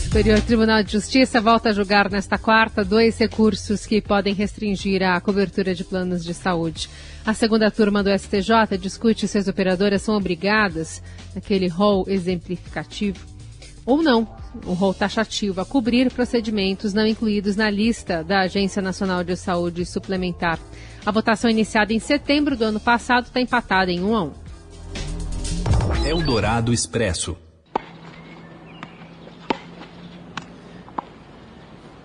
Superior 0.10 0.42
Tribunal 0.42 0.82
de 0.82 0.94
Justiça 0.94 1.39
volta 1.39 1.70
a 1.70 1.72
julgar 1.72 2.10
nesta 2.10 2.36
quarta 2.36 2.84
dois 2.84 3.18
recursos 3.20 3.86
que 3.86 4.01
podem 4.01 4.34
restringir 4.34 5.04
a 5.04 5.22
cobertura 5.22 5.75
de 5.75 5.84
planos 5.84 6.24
de 6.24 6.34
saúde. 6.34 6.89
A 7.24 7.34
segunda 7.34 7.70
turma 7.70 8.01
do 8.01 8.10
STJ 8.10 8.75
discute 8.80 9.28
se 9.28 9.38
as 9.38 9.48
operadoras 9.48 10.01
são 10.01 10.16
obrigadas, 10.16 11.04
naquele 11.36 11.68
rol 11.68 12.06
exemplificativo, 12.08 13.20
ou 13.89 14.03
não, 14.03 14.27
um 14.67 14.74
rol 14.74 14.93
taxativo, 14.93 15.60
a 15.60 15.65
cobrir 15.65 16.12
procedimentos 16.13 16.93
não 16.93 17.08
incluídos 17.08 17.55
na 17.55 17.72
lista 17.72 18.24
da 18.24 18.41
Agência 18.41 18.84
Nacional 18.84 19.24
de 19.24 19.36
Saúde 19.36 19.84
Suplementar. 19.84 20.60
A 21.03 21.12
votação 21.12 21.50
iniciada 21.50 21.91
em 21.91 21.98
setembro 21.98 22.55
do 22.55 22.65
ano 22.65 22.79
passado 22.79 23.25
está 23.25 23.41
empatada 23.41 23.91
em 23.91 24.03
1 24.03 24.15
a 24.15 24.24
1. 24.25 24.31
Eldorado 26.05 26.72
Expresso. 26.72 27.36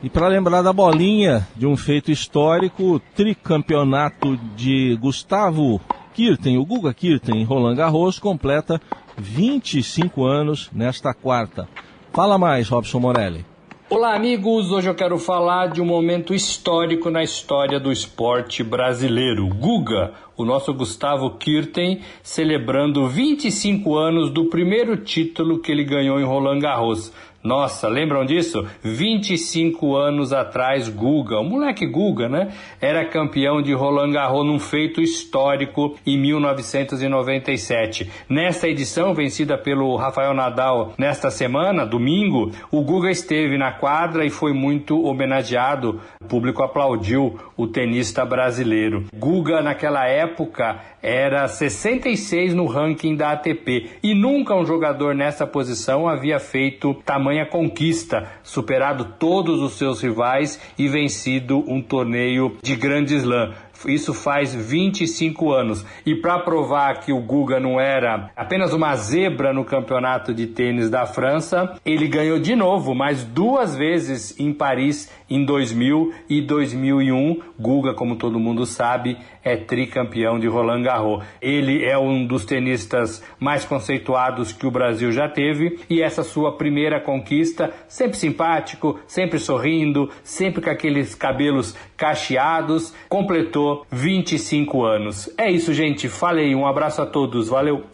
E 0.02 0.08
para 0.08 0.28
lembrar 0.28 0.62
da 0.62 0.72
bolinha 0.72 1.46
de 1.54 1.66
um 1.66 1.76
feito 1.76 2.10
histórico, 2.10 2.94
o 2.94 2.98
tricampeonato 2.98 4.38
de 4.56 4.96
Gustavo 4.96 5.80
Kirten, 6.14 6.56
o 6.56 6.64
Guga 6.64 6.94
Kirten, 6.94 7.42
em 7.42 7.44
Roland 7.44 7.74
Garros, 7.74 8.18
completa 8.18 8.80
25 9.16 10.24
anos 10.24 10.70
nesta 10.72 11.12
quarta. 11.14 11.68
Fala 12.12 12.38
mais, 12.38 12.68
Robson 12.68 13.00
Morelli. 13.00 13.44
Olá, 13.90 14.14
amigos. 14.14 14.72
Hoje 14.72 14.88
eu 14.88 14.94
quero 14.94 15.18
falar 15.18 15.68
de 15.68 15.80
um 15.80 15.84
momento 15.84 16.34
histórico 16.34 17.10
na 17.10 17.22
história 17.22 17.78
do 17.78 17.92
esporte 17.92 18.62
brasileiro. 18.64 19.46
Guga, 19.46 20.14
o 20.36 20.44
nosso 20.44 20.72
Gustavo 20.72 21.30
Kirten, 21.36 22.00
celebrando 22.22 23.06
25 23.06 23.94
anos 23.96 24.30
do 24.30 24.46
primeiro 24.46 24.96
título 24.96 25.60
que 25.60 25.70
ele 25.70 25.84
ganhou 25.84 26.18
em 26.18 26.24
Roland 26.24 26.60
Garros. 26.60 27.12
Nossa, 27.44 27.88
lembram 27.88 28.24
disso? 28.24 28.66
25 28.82 29.94
anos 29.94 30.32
atrás, 30.32 30.88
Guga, 30.88 31.38
o 31.38 31.44
moleque 31.44 31.86
Guga, 31.86 32.26
né? 32.26 32.54
Era 32.80 33.04
campeão 33.04 33.60
de 33.60 33.74
Roland 33.74 34.12
Garros 34.12 34.46
num 34.46 34.58
feito 34.58 35.02
histórico 35.02 35.94
em 36.06 36.18
1997. 36.18 38.10
Nesta 38.30 38.66
edição, 38.66 39.12
vencida 39.12 39.58
pelo 39.58 39.94
Rafael 39.94 40.32
Nadal 40.32 40.94
nesta 40.96 41.30
semana, 41.30 41.84
domingo, 41.84 42.50
o 42.70 42.80
Guga 42.80 43.10
esteve 43.10 43.58
na 43.58 43.72
quadra 43.72 44.24
e 44.24 44.30
foi 44.30 44.54
muito 44.54 45.04
homenageado. 45.04 46.00
O 46.22 46.24
público 46.24 46.62
aplaudiu 46.62 47.38
o 47.56 47.66
tenista 47.66 48.24
brasileiro. 48.24 49.04
Guga, 49.14 49.62
naquela 49.62 50.06
época, 50.06 50.80
era 51.02 51.46
66 51.46 52.54
no 52.54 52.66
ranking 52.66 53.14
da 53.14 53.32
ATP 53.32 53.90
e 54.02 54.14
nunca 54.14 54.54
um 54.54 54.64
jogador 54.64 55.14
nessa 55.14 55.46
posição 55.46 56.08
havia 56.08 56.38
feito 56.38 56.94
tamanha 57.04 57.46
conquista, 57.46 58.28
superado 58.42 59.04
todos 59.18 59.60
os 59.60 59.74
seus 59.74 60.02
rivais 60.02 60.60
e 60.78 60.88
vencido 60.88 61.64
um 61.68 61.82
torneio 61.82 62.56
de 62.62 62.74
grande 62.74 63.14
slam. 63.16 63.52
Isso 63.86 64.14
faz 64.14 64.54
25 64.54 65.52
anos. 65.52 65.84
E 66.06 66.14
para 66.14 66.38
provar 66.38 67.00
que 67.00 67.12
o 67.12 67.20
Guga 67.20 67.60
não 67.60 67.80
era 67.80 68.30
apenas 68.36 68.72
uma 68.72 68.94
zebra 68.96 69.52
no 69.52 69.64
campeonato 69.64 70.32
de 70.32 70.46
tênis 70.46 70.88
da 70.88 71.06
França, 71.06 71.74
ele 71.84 72.08
ganhou 72.08 72.38
de 72.38 72.54
novo, 72.54 72.94
mais 72.94 73.24
duas 73.24 73.76
vezes 73.76 74.38
em 74.38 74.52
Paris 74.52 75.10
em 75.34 75.44
2000 75.44 76.12
e 76.28 76.40
2001. 76.40 77.40
Guga, 77.58 77.92
como 77.92 78.16
todo 78.16 78.38
mundo 78.38 78.64
sabe, 78.64 79.18
é 79.42 79.56
tricampeão 79.56 80.38
de 80.38 80.46
Roland 80.46 80.82
Garros. 80.82 81.24
Ele 81.42 81.84
é 81.84 81.98
um 81.98 82.24
dos 82.24 82.44
tenistas 82.44 83.22
mais 83.38 83.64
conceituados 83.64 84.52
que 84.52 84.66
o 84.66 84.70
Brasil 84.70 85.10
já 85.10 85.28
teve 85.28 85.80
e 85.90 86.00
essa 86.00 86.22
sua 86.22 86.56
primeira 86.56 87.00
conquista, 87.00 87.72
sempre 87.88 88.16
simpático, 88.16 88.98
sempre 89.06 89.38
sorrindo, 89.38 90.08
sempre 90.22 90.62
com 90.62 90.70
aqueles 90.70 91.14
cabelos 91.14 91.76
cacheados, 91.96 92.94
completou 93.08 93.84
25 93.90 94.84
anos. 94.84 95.30
É 95.36 95.50
isso, 95.50 95.72
gente. 95.72 96.08
Falei. 96.08 96.54
Um 96.54 96.66
abraço 96.66 97.02
a 97.02 97.06
todos. 97.06 97.48
Valeu. 97.48 97.93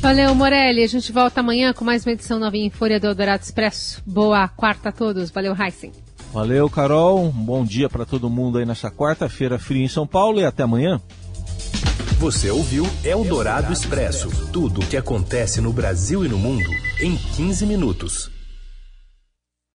Valeu, 0.00 0.32
Morelli. 0.34 0.84
A 0.84 0.86
gente 0.86 1.10
volta 1.10 1.40
amanhã 1.40 1.72
com 1.72 1.84
mais 1.84 2.06
uma 2.06 2.12
edição 2.12 2.38
novinha 2.38 2.66
em 2.66 2.70
Folha 2.70 3.00
do 3.00 3.08
Eldorado 3.08 3.42
Expresso. 3.42 4.00
Boa 4.06 4.46
quarta 4.46 4.90
a 4.90 4.92
todos. 4.92 5.30
Valeu, 5.30 5.54
Heisen. 5.54 5.92
Valeu, 6.32 6.70
Carol. 6.70 7.24
Um 7.24 7.30
bom 7.30 7.64
dia 7.64 7.88
para 7.88 8.06
todo 8.06 8.30
mundo 8.30 8.58
aí 8.58 8.64
nessa 8.64 8.90
quarta-feira 8.90 9.58
fria 9.58 9.84
em 9.84 9.88
São 9.88 10.06
Paulo 10.06 10.40
e 10.40 10.44
até 10.44 10.62
amanhã. 10.62 11.00
Você 12.18 12.50
ouviu 12.50 12.86
Eldorado 13.04 13.72
Expresso 13.72 14.28
tudo 14.52 14.80
o 14.80 14.86
que 14.86 14.96
acontece 14.96 15.60
no 15.60 15.72
Brasil 15.72 16.24
e 16.24 16.28
no 16.28 16.38
mundo 16.38 16.68
em 17.00 17.16
15 17.16 17.66
minutos. 17.66 18.37